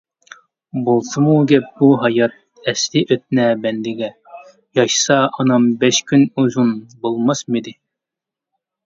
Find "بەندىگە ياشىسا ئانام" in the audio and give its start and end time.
3.65-5.69